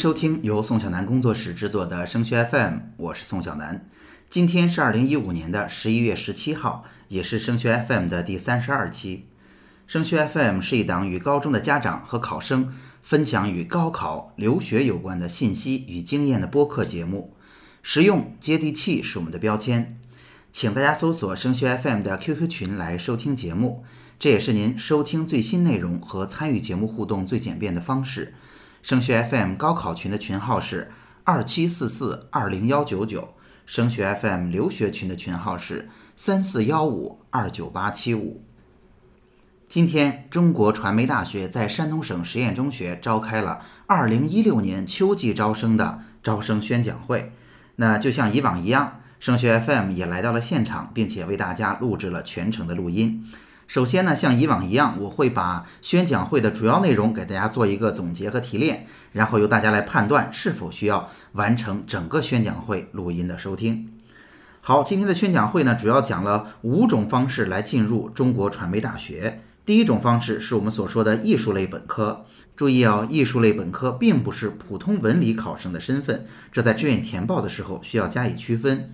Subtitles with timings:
[0.00, 3.86] 收听由宋小南工作室制作的升学 FM，我是宋小南。
[4.30, 9.26] 今天是二零一五年的十一月十七号，也是升学 FM 的第三十二期。
[9.86, 17.36] 升学 FM 是一档与高中的家长和考生分享与高考、留学有关的信息与经验的播客节目，
[17.82, 20.00] 实用接地气是我们的标签。
[20.50, 23.84] 请大家搜索升学 FM 的 QQ 群来收听节目，
[24.18, 28.32] 这也是您收听最新内容和参与节目互动最简便的方式。
[28.82, 30.90] 升学 FM 高考群的群号是
[31.24, 33.34] 二七四四二零幺九九，
[33.66, 38.42] 升学 FM 留学群的群号是三四幺五二九八七五。
[39.68, 47.32] 今天，中国传媒大学在山东省实验中学召开了二零一六年秋季招生的招生宣讲会。
[47.76, 53.24] 那就像以往一样，升学 FM 也来到了现场，并且为大家录制了全程的录音。
[53.70, 63.92] 首先呢，像以往一样，我会把宣讲会的主要内容给大家做一个总结和提炼，然后由大家来判断是否需要完成整个宣讲会录音的收听。
[64.60, 69.40] 好，今天的宣讲会呢，主要讲了五种方式来进入中国传媒大学。
[69.64, 72.24] 第一种方式是我们所说的艺术类本科。
[72.56, 78.90] 注意啊，艺术类本科并不是普通文理考生的身份，这在志愿填报的时候需要加以区分。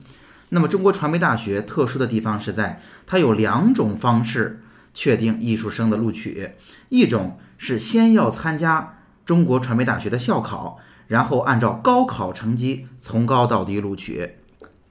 [0.51, 4.61] 那么，中国传媒大学特殊的地方是在它有两种方式
[4.97, 6.55] 确定艺术生的录取，
[6.89, 14.39] 一种是先要参加中国传媒大学的校考，然后按照高考成绩从高到低录取。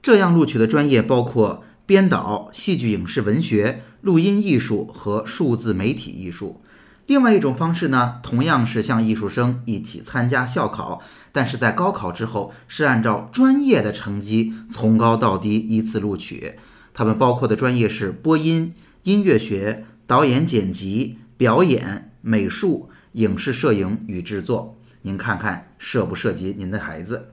[0.00, 1.64] 这样录取的专业包括。
[1.88, 6.60] 编导、戏剧影视文学、录音艺术和数字媒体艺术。
[7.06, 16.54] 另外一种方式呢，同样是向艺术生一起参加校考，但是在高考之后是按照专业的成绩从高到低依次录取。
[16.92, 18.74] 他们包括的专业是播音、
[19.04, 24.78] 音乐学、导演剪辑、表演、美术、影视摄影与制作。
[25.02, 27.30] 您看看涉不涉及您的孩子？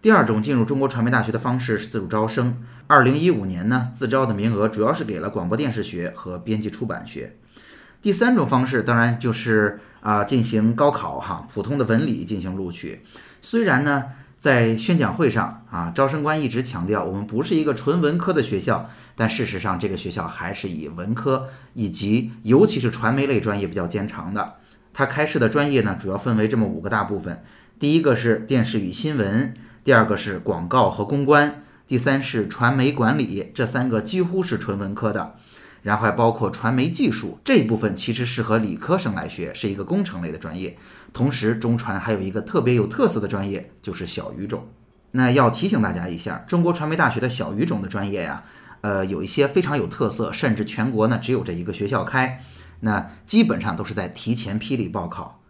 [0.00, 2.62] 第二种进入中国传媒大学的方式是自主招生。
[2.86, 7.36] 二零一五年呢，自招的名额主要是给了广播电视学和编辑出版学。
[8.00, 13.02] 第三种方式当然就是啊进行高考哈，普通的文理进行录取。
[13.42, 14.04] 虽然呢，
[14.38, 24.54] 在宣讲会上啊，招生官一直强调我们不是一个纯文科的学校，但事实上这个学校还是以文科以及尤其是传媒类专业比较见长的。
[24.94, 27.42] 它开设的专业呢，主要分为这么五个大部分：
[27.78, 29.54] 第一个是电视与新闻。
[29.84, 35.36] 第二个是广告和公关，第三是传媒管理，这三个几乎是纯文科的，
[35.82, 40.76] 然后还包括传媒技术这一部分，其实适合理科生来学，是一个工程类的专业。
[41.12, 44.68] 同时，中传还有一个特别有特色的专业，就是小语种。
[45.12, 48.44] 那要提醒大家一下，中国传媒大学的小语种的专业呀，
[48.82, 52.42] 呃，有一些非常有特色，甚至全国呢只有这一个学校开，
[52.80, 55.42] 那基本上都是在提前批里报考。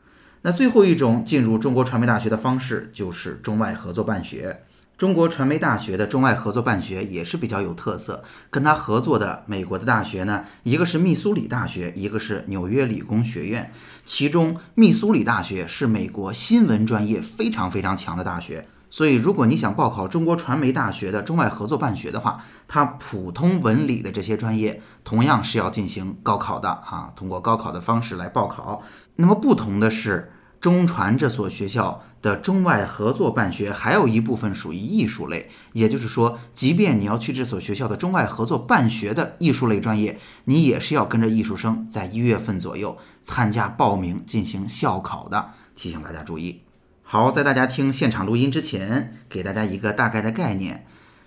[0.43, 4.62] 那最后一种进入中国传媒大学的方式就是中外合作办学。
[4.98, 13.72] 中国传媒大学的中外合作办学也是比较有特色，跟他合作的美国的大学呢，一个是密苏里大学，一个是纽约理工学院。
[14.04, 18.66] 其中密苏里大学是美国新闻专业非常非常强的大学。
[18.91, 28.82] 所以，如果你想报考中国传媒大学的中外合作办学的话，它普通文理的这些专业同样是要进行高考的哈，通过高考的方式来报考。
[29.15, 45.50] 那么不同的是，中传这所学校的中外合作办学还有一部分属于艺术类，也就是说，即便你要去这所学校的中外合作办学的艺术类专业，你也是要跟着艺术生在一月份左右参加报名进行校考的。
[45.76, 46.62] 提醒大家注意。
[47.02, 50.84] 好，在大家听现场录音之前，给大家一个大概的概念：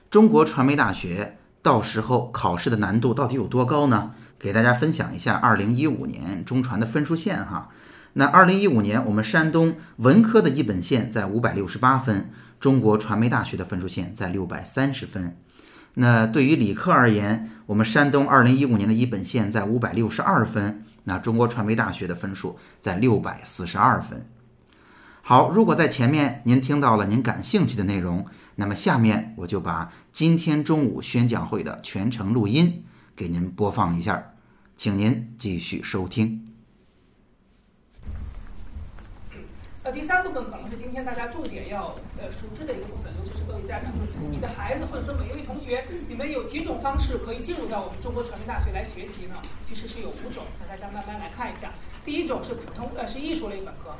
[0.09, 4.11] 中国传媒大学到时候考试的难度到底有多高呢？
[4.37, 7.69] 给大家分享一下二零一五年中传的分数线哈。
[8.13, 15.37] 那二零一五年我们山东文科的一本线在五百六十八分，中国传媒大学的分数线在六百三十分。
[15.93, 24.25] 那对于理科而言，我们山东二零一五年的一本线在五百六十二分，那中国传媒大学的分数在六百四十二分。
[25.21, 28.25] 好，如果在前面您听到了您感兴趣的内容，
[28.55, 32.83] 那么下面我就把今天中午宣讲会的全程录音
[33.15, 34.33] 给您播放一下，
[34.75, 36.50] 请您继续收听。
[39.83, 43.91] 呃，第三部分可能是今天大家重点要呃熟知的一个部分，尤其是各位家长，
[44.29, 49.35] 你的孩子或者说每一位同学，你们有几种方式可以进入到我们中国传媒大学来学习呢？
[49.67, 51.71] 其实是有五种，那大家慢慢来看一下。
[52.05, 53.97] 第一种是普通呃是艺术类本科。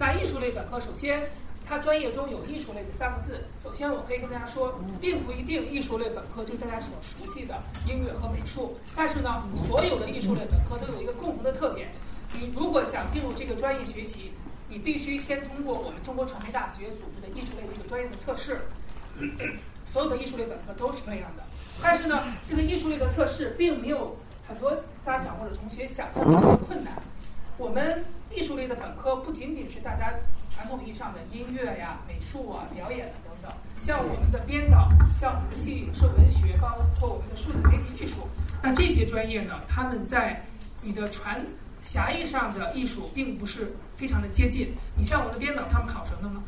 [0.00, 1.22] 那艺术类本科，首先
[1.64, 3.44] 它专业中有“艺术类”这三个字。
[3.62, 7.54] 首先，我可以跟大家说，并不一定艺术类本科就是大家所熟悉的
[7.86, 8.76] 音乐和美术。
[8.96, 11.92] 但是呢，所有的艺术类本科都有一个共同的特点：
[12.32, 14.32] 你如果想进入这个专业学习，
[14.72, 18.62] 你必须先通过我们中国传媒大学组织的艺术类的一个专业的测试。
[19.86, 21.44] 所有的艺术类本科都是这样的，
[21.82, 24.16] 但是呢，这个艺术类的测试并没有
[24.48, 24.74] 很多
[25.04, 26.94] 大家掌握的同学想象中的困难。
[27.58, 30.14] 我们艺术类的本科不仅仅是大家
[30.54, 33.52] 传统意义上的音乐呀、美术啊、表演啊等等，
[33.84, 34.88] 像我们的编导、
[35.20, 38.26] 像我们的戏剧影视文学，包括我们的数字媒体艺术，
[38.62, 40.42] 那这些专业呢，他们在
[40.80, 41.44] 你的传
[41.82, 44.68] 狭义上的艺术并不是非常的接近。
[44.96, 46.42] 你像我们的编导，他们考什么呢？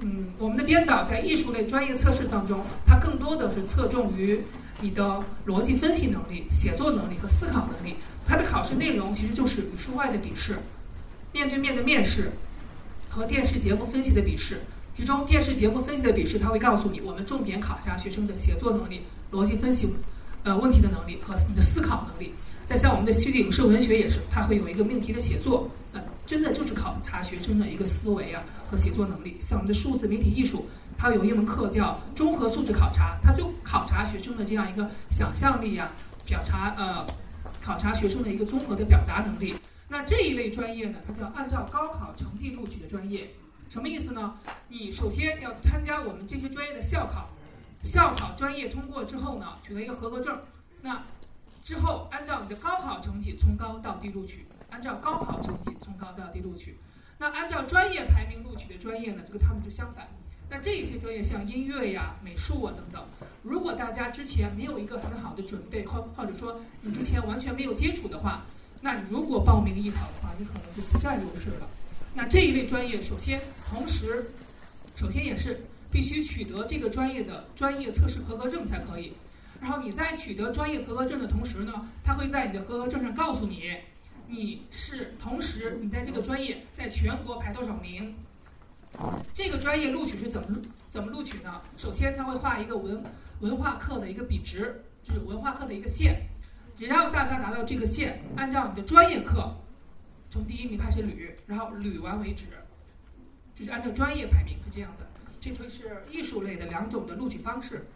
[0.00, 4.40] 嗯，我们的编导在艺术类专业测试当中，它更多的是侧重于
[4.80, 7.94] 你的逻辑分析能力、写作能力和思考能力。
[8.26, 10.56] 它的考试内容其实就是语数外的笔试、
[11.32, 12.32] 面对面的面试
[13.08, 14.60] 和电视节目分析的笔试。
[14.96, 19.88] 其中电视节目分析的笔试，它会告诉你我们重点考察学生的写作能力、逻辑分析
[20.44, 22.32] 呃问题的能力和你的思考能力。
[22.70, 29.38] 再像我们的戏剧影视文学也是，它会有一个命题的写作，呃，真的就是考察学生的一个思维啊和写作能力。
[29.40, 35.90] 像我们的数字媒体艺术，它有一门课叫综合素质考察，它就考察学生的这样一个想象力啊，
[36.24, 37.04] 表察呃，
[37.60, 39.52] 考察学生的一个综合的表达能力。
[39.88, 43.28] 那这一类专业呢，它叫按照高考成绩录取的专业，
[43.68, 44.34] 什么意思呢？
[44.68, 47.30] 你首先要参加我们这些专业的校考，
[47.82, 50.38] 校考专业通过之后呢，取得一个合格证，
[50.82, 51.02] 那。
[51.62, 56.76] 之后，按照你的高考成绩从高到低录取，按照高考成绩从高到低录取。
[57.18, 59.22] 那按照专业排名录取的专业呢？
[59.26, 60.08] 这个他们就相反。
[60.48, 63.06] 那这一些专业像音乐呀、美术啊等等，
[63.42, 68.42] 如果大家之前没有一个很好的准备，或或者说你之前完全没有接触的话，
[68.80, 71.68] 那你如果报名艺考的话，你可能就不占优势了。
[72.14, 74.32] 那这一类专业，首先同时，
[74.96, 79.12] 首先也是必须取得这个专业的专业测试合格证才可以。
[79.60, 83.76] 然后你在取得专业合格证的同时呢，他会在你的合格证上告诉你，
[84.26, 88.14] 你是同时你在这个专业在全国排多少名。
[89.34, 90.58] 这个专业录取是怎么
[90.88, 91.60] 怎么录取呢？
[91.76, 93.04] 首先他会画一个文
[93.40, 96.22] 文化课的一个比值，就是文化课的一个线，
[96.76, 99.54] 只要大家拿到这个线，按照你的专业课
[100.30, 102.46] 从第一名开始捋，然后捋完为止，
[103.54, 105.06] 就是按照专业排名是这样的。
[105.40, 107.86] 这会是艺术类的两种的录取方式。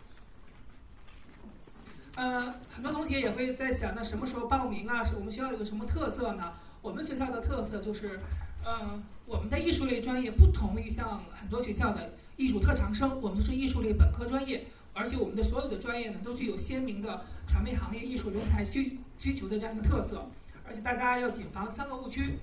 [2.17, 5.03] 呃，很多同学也会在想，那什么时候报名啊？
[5.03, 6.53] 是我们学校有个什么特色呢？
[6.81, 8.21] 我们学校的特色就是，
[8.65, 20.25] 呃，我们的艺术类专业不同于像很多学校的艺术特长生，我们是艺术类本科专业，而且我们的所有的专业呢，都具有鲜明的传媒行业艺术人才需需求的这样一个特色。
[20.67, 22.39] 而且大家要谨防三个误区：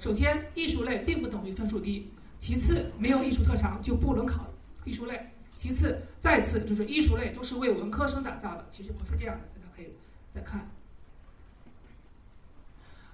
[0.00, 2.08] 首先，艺术类并不等于分数低；
[2.38, 4.46] 其次，没有艺术特长就不能考
[4.84, 5.30] 艺术类。
[5.58, 9.42] 其次，再次就是艺术类都是为文科生打造的，其实不是这样的。
[9.52, 9.92] 大家可以
[10.32, 10.70] 再看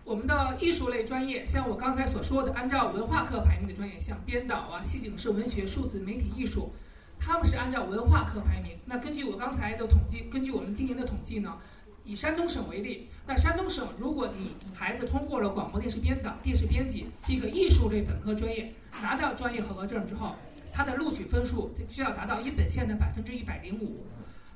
[0.05, 6.71] 我们的艺术类专业，像我刚才所说的，按照文化课排名的专业，像编导啊、戏剧影视文学、数字媒体艺术，
[7.19, 8.77] 他们是按照文化课排名。
[8.85, 11.57] 那根据我刚才的统计，根据我们今年的统计呢，
[12.05, 20.37] 以山东省为例，那山东省如果你孩子通过了广播电视编导、电视编辑这个艺术类本科专业，拿到专业合格证之后。
[20.75, 24.05] 它的录取分数需要达到一本线的百分之一百零五。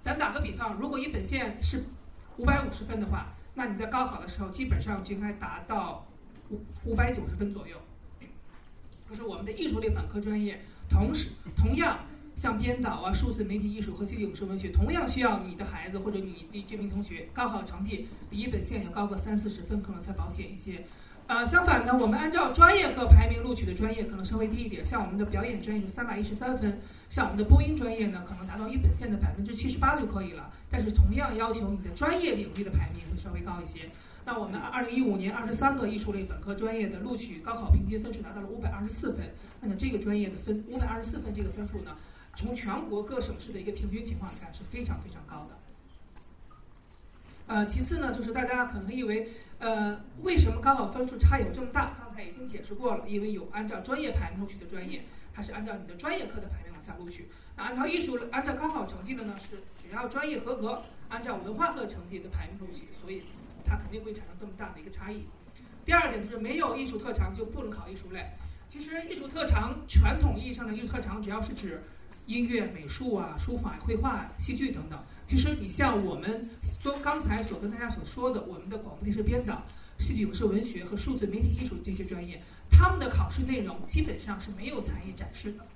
[0.03, 1.85] 咱打个比方，如果一本线是
[2.37, 6.05] 五百五十分的话，那你在高考的时候基本上就应该达到
[6.51, 7.77] 五五百九十分左右。
[9.09, 12.01] 就是我们的艺术类本科专业，同时同样
[12.35, 20.85] 像编导啊、数字媒体艺术和戏剧影视文学，同样需要你的孩子或者你的这名同学高考成绩比一本线要高个三四十分，可能才保险一些。
[21.29, 26.81] 呃，相反呢，我们按照专业课排名录取的专业可能稍微低一点，像我们的表演专业是三百一十三分，
[27.11, 30.51] 像我们的播音专业呢，可能达到一本线的百分之七十八就可以了。
[30.71, 33.91] 但是同样要求你的专业领域的排名会稍微高一些。
[34.25, 39.27] 那我们二零一五年二十三个艺术类本科专业的录取高考平均分数达到了五百二十四分，
[39.61, 41.95] 那么这个专业的分五百二十四分这个分数呢，
[42.37, 45.57] 从全国各省市的一个平均情况看是非常非常高的。
[47.49, 49.29] 呃，其次呢，就是大家可能以为。
[49.61, 51.93] 呃，为什么高考分数差有这么大？
[51.99, 55.03] 刚才已经解释过了，因为有按照专业排名录取的专业，
[55.35, 57.25] 它是按照你的专业课的排名往下录取；
[57.57, 63.25] 那按照艺术、按照高考成绩的呢，是只要专业合格，按照文化课成绩的排名录取，所以
[63.65, 65.27] 它肯定会产生这么大的一个差异。
[65.85, 68.31] 第二点就是没有艺术特长就不能考艺术类。
[68.71, 71.83] 其实艺术特长，传统意义上的艺术特长，只要是指
[72.29, 74.99] 音乐、美术啊、书法、绘画、戏剧等等。
[75.27, 79.63] 其实你像我们说刚才所跟大家所说的，我们的广播电视编导、
[79.99, 85.67] 戏剧影视文学和数字媒体艺术这些专业，他们的考试内容基本上是没有才艺展示的，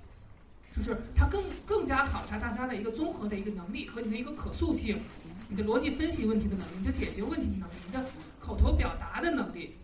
[0.77, 4.99] 就是它更更加考察大家的一个综合的一个能力和你的一个可塑性，
[5.49, 8.05] 你的逻辑分析问题的能力，你的解决问题的能力，你的
[8.39, 9.75] 口头表达的能力。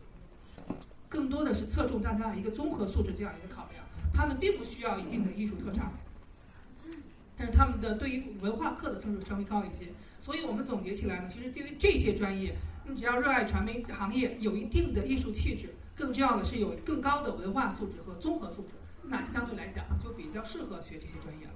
[1.07, 3.83] 更多的是侧重大家的一个综合素质这样一个考量。
[4.13, 5.91] 他们并不需要一定的艺术特长，
[7.39, 9.93] 但是他们的对于文化课的分数稍微高一些。
[10.19, 12.53] 所以我们总结起来呢，其实对于这些专业，
[12.86, 21.53] 你只要热爱传媒行业，有一定的艺术气质，更重要的是有更高的文化素质和综合素质，那相对来讲就比较适合学这些专业了。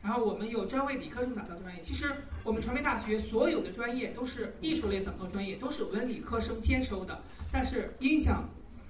[0.00, 1.82] 然后我们有专为理科生打造专业。
[1.82, 2.06] 其实
[2.42, 7.22] 我们传媒大学所有的专业都是艺术类本科专业，都是文理科生兼收的。
[7.52, 8.48] 但是音响、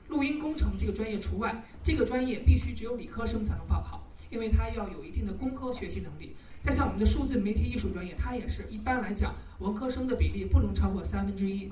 [0.08, 6.34] 录音工程这个专业除外，这个专业必须只有理科生才能报考，因为它要有一定的工科学习能力。
[6.62, 11.70] 再像我们的数字媒体艺术专业，它也是一般来讲文科生的比例不能超过三分之一，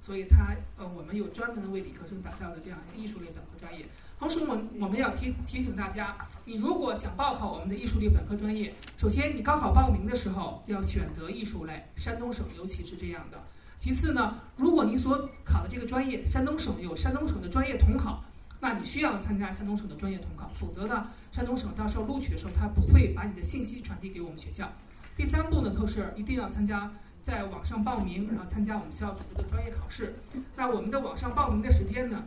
[0.00, 3.86] 所以它呃我们有专门为理科生打造的这样艺术类本科专业。
[4.18, 13.38] 同时，我我们要提提醒大家，你如果想报考我们的艺术类本科专业，首先你高考报名的时候要选择艺术类，山东省尤其是这样的。
[13.78, 18.24] 其次呢，如果你所考的这个专业，山东省有山东省的专业统考，
[18.62, 24.70] 那你需要参加山东省的专业统考，否则呢，山东省到时候录取的时候，他不会把你的信息传递给我们学校。
[25.16, 26.92] 第三步呢，就是一定要参加
[27.24, 30.14] 在网上报名，然后参加我们学校组织的专业考试。
[30.54, 32.22] 那我们的网上报名的时间呢？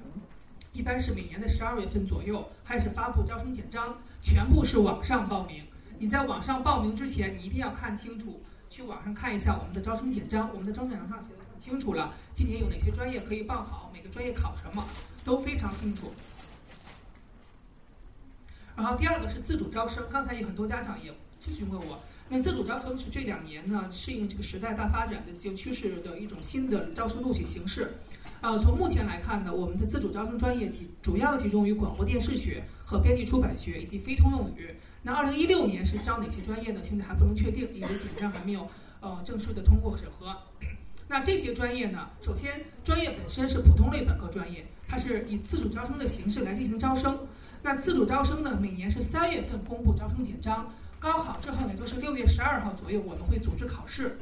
[0.74, 5.64] 一般是每年的十二月份左右开始发布招生简章，全部是网上报名。
[6.00, 10.50] 你在网上报名之前，你一定要看清楚，去网上看一下我们的招生简章。
[10.54, 14.86] 我们的招生简章上写的很清楚了，今年有哪些专业可以报考，每个专业考什么，
[15.24, 16.12] 都非常清楚。
[18.76, 27.94] 然后第二个是自主招生，刚才有很多家长也咨询过我，那自主招生是这两年呢适应这个时代大发展的自由趋势的一种新的招生录取形式。
[28.42, 34.76] 呃，从目前来看呢，我们的自主招生专业集主要集中于广播电视学和编辑出版学以及非通用语。
[35.04, 36.82] 那二零一六年是招哪些专业呢？
[36.84, 38.68] 现在还不能确定，因为简章还没有
[39.00, 40.36] 呃正式的通过审核。
[41.08, 47.18] 那这些专业呢，首先专业本身是普通类本科专业，它是以自主招生的形式来进行招生。
[47.66, 54.20] 那自主招生呢，每年是三月份公布招生简章，高考之后也就是六月十二号左右，我们会组织考试。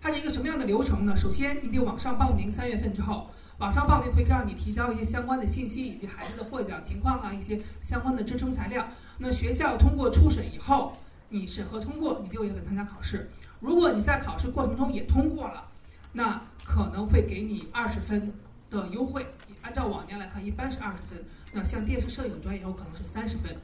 [0.00, 1.16] 它是一个什么样的流程呢？
[1.16, 3.28] 首先，你得网上报名，三月份之后，
[3.58, 8.86] 网上报名会让你提交一些相关的信息，以及孩子的获奖情况啊，一些相关的支撑材料。
[9.18, 10.96] 那学校通过初审以后，
[11.30, 13.28] 你审核通过，你六月份参加考试。
[13.58, 15.64] 如果你在考试过程中也通过了，
[16.12, 18.32] 那可能会给你二十分
[18.70, 19.26] 的优惠。
[19.62, 21.24] 按照往年来看，一般是二十分。
[21.52, 23.56] 那像电视摄影专业有可能是三十分。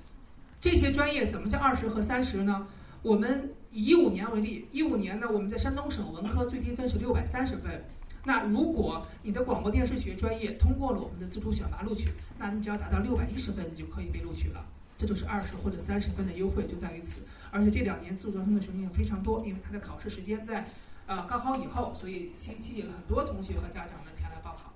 [0.61, 2.67] 这些专业怎么叫二十和三十呢？
[3.03, 7.85] 我们以一五年为例，一五年呢，我们在山东省文科最低分是六百三十分。
[8.25, 14.64] 那如果你的广播电视学专业通过了我们的自主选拔录取，那你只要达到六百一十分，你就可以被录取了。
[14.97, 17.21] 这就是二十或者三十分的优惠就在于此。
[17.50, 20.67] 而且这两年自主招生的学生非常多，因为它的考试时间在
[21.07, 24.73] 呃高考以后，所以吸吸引了很多同学和家长呢前来报考。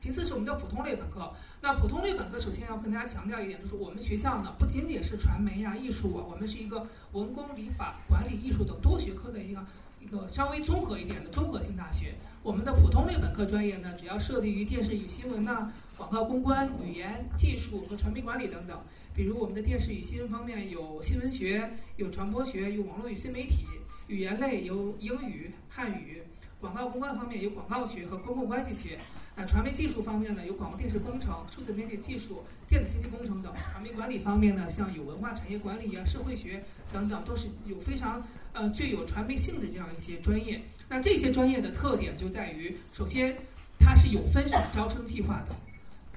[0.00, 1.32] 其次是我们的普通类本科。
[1.60, 9.64] 那普通类本科首先要跟大家强调一点，就是我们学校呢不仅仅是传媒呀、艺术啊，我们是一个文工、理法、管理、艺术等多学科的一个
[10.00, 12.14] 一个稍微综合一点的综合性大学。
[12.42, 18.80] 我们的普通类本科专业呢，主要涉及于电视与新闻呐、广告公关、语言、技术和传媒管理等等。
[19.12, 23.64] 比如我们的电视与新闻方面有新闻学、有传播学、有网络与新媒体；
[24.06, 26.22] 语言类有英语、汉语；
[26.60, 29.00] 广告公关方面有广告学和公共关系学。
[29.40, 40.60] 那传媒技术方面呢，有广播电视工程、数字媒体技术、电子信息工程等；传媒管理方面呢，像有文化产业管理啊、社会学等等，都是有非常呃具有传媒性质这样一些专业。
[40.88, 43.36] 那这些专业的特点就在于，首先
[43.78, 45.54] 它是有分省招生计划的，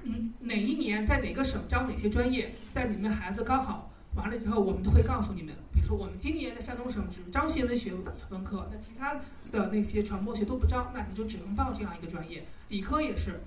[0.02, 3.91] 嗯，哪一年在哪个省招哪些专业，在你们孩子高考。
[4.16, 7.94] 完了之后，我们都会告诉你们，比如说我们今年在山东省只招新闻学
[8.30, 9.16] 文科，那其他
[9.52, 12.46] 的那些传播学都不招，那你就只能报这样一个专业。
[12.68, 13.40] 理科也是，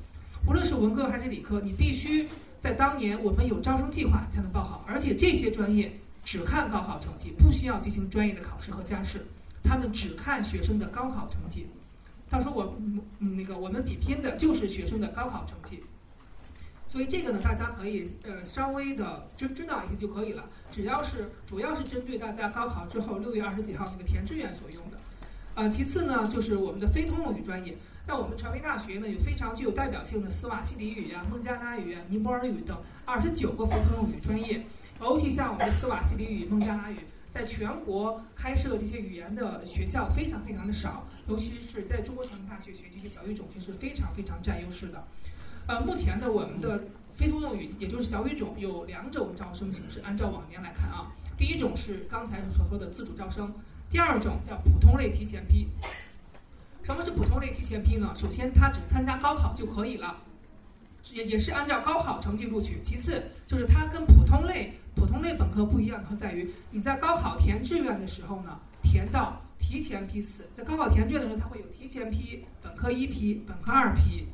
[0.47, 2.29] 无论是文科还是理科，你必须
[2.61, 9.27] 在当年我们有招生计划才能报考，而且这些专业只看高考成绩，不需要进行专业的考试和加试，
[9.63, 11.67] 他们只看学生的高考成绩。
[12.31, 12.75] 到时候我
[13.19, 15.85] 嗯那个我们比拼的就是学生的高考成绩。
[16.95, 20.49] 所以这个呢，大家可以呃稍微的知知道一些就可以了。
[20.71, 24.99] 只要是主要是针对大家高考之后六月二十几号那个填志愿所用的。
[25.57, 27.77] 呃，其次呢，就是我们的非通用语专业。
[28.07, 34.65] 那我们传媒大学呢，有非常具有代表性的斯瓦西里语啊、孟加拉语啊、尼泊尔语等二十九个非通用语专业。
[35.01, 36.99] 尤其像我们的斯瓦西里语、孟加拉语，
[37.35, 45.03] 在全国开设这些语言的学校非常非常的少，尤其是在中国传媒大学学这些小语种，就是非常非常占优势的。
[45.67, 50.01] 呃，目前的，我们的非通用语，也就是小语种，有两种招生形式。
[50.05, 53.51] 按照往年来看啊，第一种是刚才所说的自主招生，
[53.89, 55.69] 第二种叫普通类提前批。
[56.83, 58.13] 什么是普通类提前批呢？
[58.15, 60.19] 首先，他只参加高考就可以了，
[61.13, 62.81] 也也是按照高考成绩录取。
[62.83, 70.47] 其次，就是它跟普通类普通类本科不一样，它在于你在高考填志愿的时候呢，填到提前批次。
[70.55, 74.27] 在高考填志愿的时候，它会有提前批、本科一批、本科二批。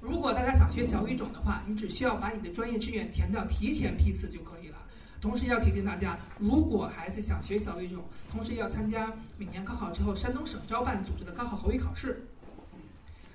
[0.00, 4.76] 如果大家想学小语种的话，你只需要把你的专业志愿填到提前批次就可以了。
[5.20, 12.28] 同时要提醒大家，如果孩子想学小语种，同时要参加每年高考之后山东省招办组织的高考口语考试。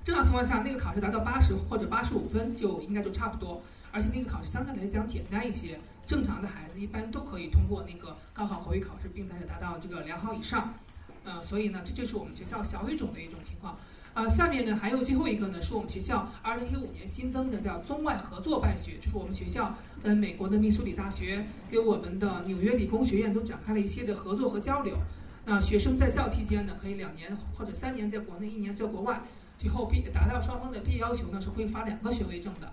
[0.05, 10.73] 正常情况下，那个考试达到八十或者八十五分就应该就差不多，而且那个考试相对来讲简单一些，正常的孩子一般都可以通过那个高考口语考试，并且达到这个良好以上。
[11.25, 13.77] 呃，所以呢，这就是我们学校小语种的一种情况。
[14.13, 24.95] 啊，下面呢还有最后一个呢，是我们学校二零一五年新增的叫中外合作办学，就是我们学校跟美国的密苏里大学、跟我们的纽约理工学院都展开了一些的合作和交流。
[25.45, 29.23] 那学生在校期间呢，可以两年或者三年在国内，一年在国外，
[29.57, 32.71] 最后毕达到双方的毕业要求呢，是会发两个学位证的。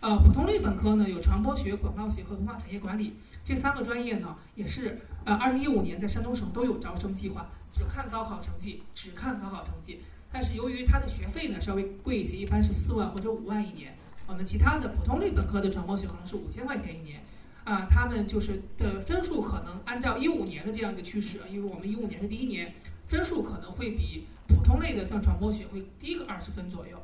[0.00, 10.00] 呃，普通类本科呢有传播学、广告学和文化产业管理这三个专业呢，也是呃二零一五年在山东省都有招生计划，只看高考成绩，只看高考成绩。
[10.32, 13.94] 但是由于它的学费呢稍微贵一些，一般是四万或者五万一年。
[14.26, 17.20] 我们其他的普通类本科的传播学可能是五千块钱一年，
[17.64, 22.72] 啊，他们就是的分数可能按照一五年的这样一个趋势，因为我们一五年是第一年，
[23.08, 27.02] 分数可能会比普通类的像传播学会低个二十分左右，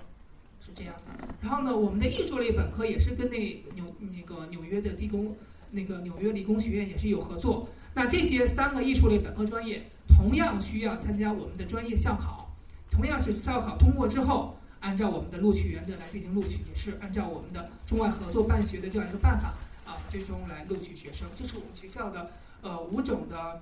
[0.65, 0.95] 是这样。
[1.41, 5.35] 然后呢，我们的艺术类本科也是跟那纽那个纽约的地工
[5.73, 7.69] 那个纽约理工学院也是有合作。
[7.95, 12.46] 那这些三个艺术类本科专业同样需要参加我们的专业校考。
[12.91, 21.27] 同样是校考通过之后，按照我们的录取原则来进行录取，也是按照我们的中外合作办学的这样一个办法啊，最终来录取学生。
[21.37, 22.31] 这是我们学校的
[22.63, 23.61] 呃五种的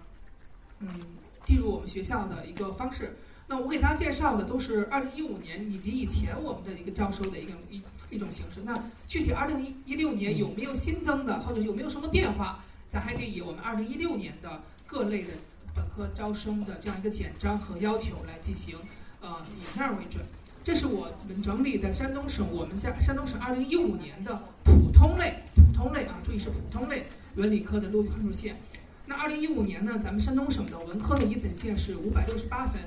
[0.81, 0.89] 嗯
[1.45, 3.17] 进入我们学校的一个方式。
[3.47, 8.61] 那我给大家介绍的都是二零一五年以及以前我们的一个招收的一个一一种形式。
[8.65, 15.31] 那具体二零一一六年有没有新增的，或者有没有什么变化，咱还得以我们二零一六年的各类的
[15.75, 18.79] 本科招生的这样一个简章和要求来进行。
[19.25, 20.23] 呃，以那儿为准，
[20.63, 27.05] 这是我们整理的山东省我们在山东省二零一五年的普通类普通类啊，注意是普通类
[27.37, 28.57] 文理科的录取分数线。
[29.07, 32.83] 那二零一五年呢，咱们山东省的文科的一本线是五百六十八分，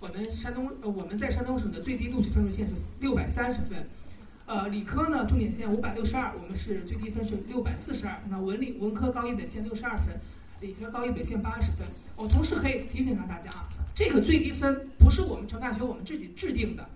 [0.00, 3.86] 我们山东呃我们在山东省的最低录取分数线是六百三十分。
[4.46, 8.18] 呃，理科呢重点线五百六十二，我们是最低分是六百四十二。
[8.30, 10.18] 那文理文科高一本线六十二分，
[10.60, 11.86] 理科高一本线八十分。
[12.16, 13.68] 我同时可以提醒一下大家啊。
[13.94, 16.88] 这个最低分不是我们成大学我们自己制定的，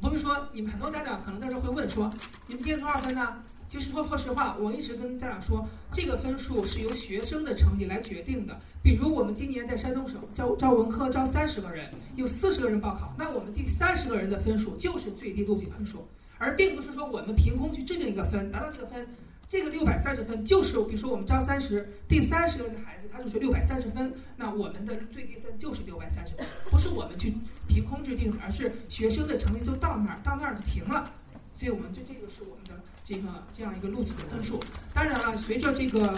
[0.00, 2.10] 不是说你们很多家长可能到时候会问说，
[2.46, 3.42] 你们今年多少分呢？
[3.68, 8.58] 其实说说实话，我一直跟家长说，这个分数是由学生的成绩来决定的。
[8.82, 19.06] 比如我们今年在山东省招招文科招三十个人，有四十个人报考，那我们第三十个人的分数就是最低录取分数，而并不是说我们凭空去制定一个分，达到这个分。
[19.48, 27.32] 这个六百三十分就是，比如说我们招三十，第三十个孩子他就是六百三十分，那我们的最低分就是六百三十分，不是我们去
[27.66, 31.10] 凭空制定的，而是学生的成绩就到那儿，到那儿就停了。
[31.54, 34.60] 所以我们就这个是我们的这个这样一个录取的分数。
[34.94, 36.14] 当然了，随着这个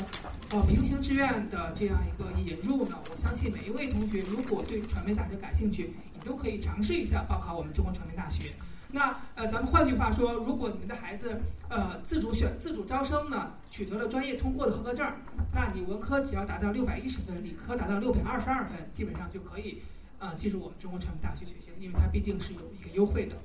[0.51, 8.53] 呃平行志愿的这样一个引入呢，我相信每一位同学如果对传媒大学感兴趣，你都可以尝试一下报考我们中国传媒大学。
[8.92, 15.07] 那呃，咱们换句话说，如果你们的孩子呃自主选、自主招生呢，取得了专业通过的合格证，
[15.55, 19.83] 那你文科只要达到六百一十分，理科达到六百二十二分，基本上就可以
[20.18, 23.37] 呃进入我们中国传媒大学学习了，因为它毕竟是有一个优惠的。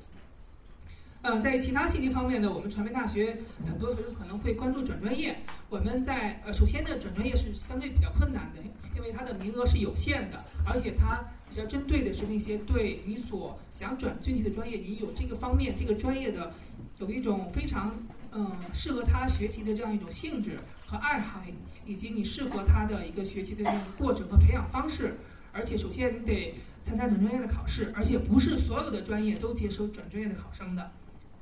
[1.22, 5.36] 呃，在其他信息方面呢，我们传媒大学很多学生可能会关注转专业。
[5.70, 8.62] 我们在呃，首先呢，转专业是相对比较困难的，
[8.96, 11.24] 因为它的名额是有限的，而且它。
[11.48, 16.52] 比较针对的是那些对你所想转具体的专业，你有这个方面这个专业的
[16.98, 17.96] 有一种非常
[18.34, 21.42] 嗯适合他学习的这样一种性质和爱好，
[21.86, 25.16] 以及你适合他的一个学习的这种过程和培养方式。
[25.54, 30.92] 而且首先你得参加转专业的考试，而且不是所有的专业都接收转专业的考生的，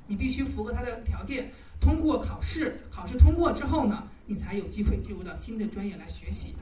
[0.06, 6.54] 你必须符合他的条件，通过考试，考试通过之后呢，你才有机会进入到新的专业来学习。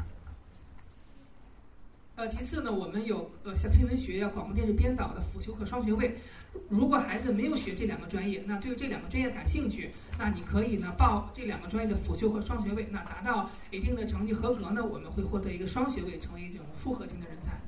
[2.14, 6.18] 呃，其次呢，我们有呃像天文学呀、广播电视编导的辅修课双学位。
[6.68, 12.86] 如果孩子没有学这两个专业，那对这两个专业感兴趣，那你可以呢报这两个专业的辅修和双学位。
[12.90, 17.58] 那达到一定的成绩合格呢，我们会获得一个双学位，成为一种复合型的人才。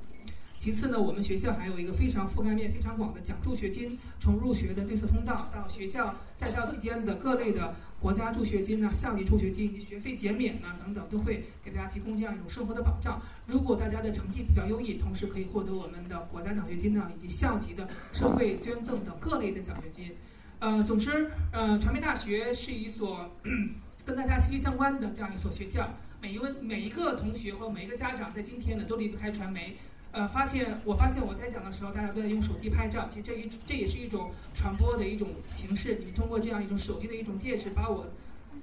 [0.59, 13.19] 其次呢，我们学校还有一个非常覆盖面非常广的奖助学金，从入学的绿色通道到学校在校期间的各类的国家助学金呢、校级助学金以及学费减免呢等等，都会给大家提供这样一种生活的保障。
[13.47, 20.15] 如果大家的成绩比较优异，同时可以获得我们的国家奖学金呢，以及校级的社会捐赠等各类的奖学金。
[20.59, 23.31] 呃，总之，呃，传媒大学是一所
[24.05, 25.95] 跟大家息息相关的这样一所学校。
[26.21, 29.77] 每一位每一个同学和每一个家长在今天呢都离不开传媒。
[30.15, 35.97] 呃，发现我发现我在讲的时候，大家都在用手机拍照，其实这一这也是一种传播的一种形式。
[35.99, 38.07] 你们通过这样一种手机的一种介质，把我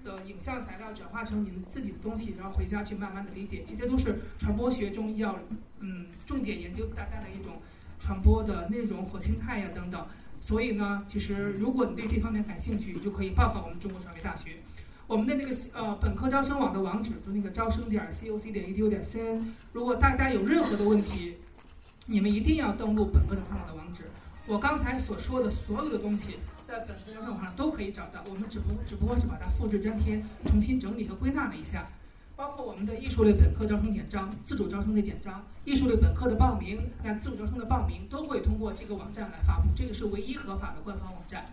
[0.03, 3.62] 的影像材料转化成你们自己的东西，然后回家去慢慢的理解。
[3.67, 5.38] 其实这都是传播学中要
[5.81, 7.61] 嗯重点研究大家的一种
[8.01, 10.07] 传播的内容和心态呀等等。
[10.41, 14.53] 所以呢，其实如果你对这方面感兴趣，你就可以报考我们中国传媒大学。
[15.07, 19.55] 我们的那个呃本科招生网的网址就那个招生点 c o c 点 e d u 点 c n。
[19.75, 21.37] 如果大家有任何的问题，
[22.07, 24.03] 你们一定要登录本科招生网的网址。
[24.47, 28.25] 我刚才所说的所有的东西，在本科招生网上都可以找到。
[28.29, 31.88] 我们只不只不过是把它复制粘贴、重新整理和归纳了一下。
[32.35, 41.45] 包括我们的艺术类本科招生简章、自主招生的简章、艺术类本科的报名、那自主招生的报名都会通过这个网站来发布，这个是唯一合法的官方网站。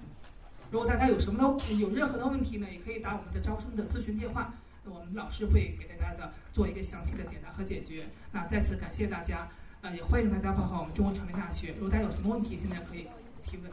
[0.71, 4.53] 如果大家有什么的有任何的问题呢，也可以打我们的招生的咨询电话，
[4.85, 8.07] 我们老师会给大家的做一个详细的解答和解决。
[8.31, 9.47] 那再次感谢大家，
[9.81, 11.73] 呃，也欢迎大家报考我们中国传媒大学。
[11.79, 13.07] 如果大家有什么问题，现在可以
[13.45, 13.71] 提问。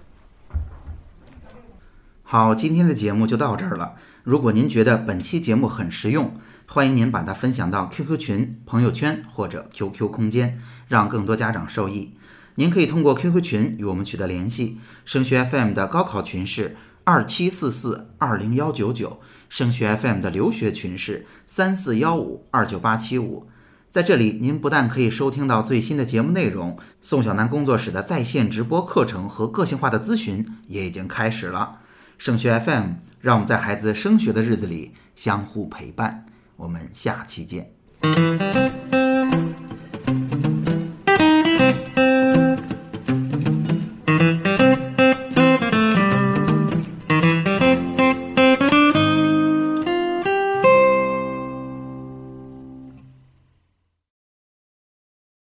[2.22, 3.96] 好，今天的节目就到这儿了。
[4.22, 6.34] 如果您觉得本期节目很实用，
[6.68, 12.14] 欢迎您把它分享到 QQ 群、朋友圈或者 QQ 空间，让更多家长受益。
[12.54, 14.78] 您可以通过 QQ 群与我们取得联系。
[15.04, 23.48] 升学 FM 的高考群是二七四四二零幺九九，升学 FM 的留学群是三四幺五二九八七五。
[23.90, 31.80] 在这里，您不但可以收听到最新的节目内容，宋小楠工作室的在线直播课程和个性化的咨询也已经开始了。
[32.18, 36.26] 升学 FM，让我们在孩子升学的日子里相互陪伴。
[36.56, 39.05] 我们下期见。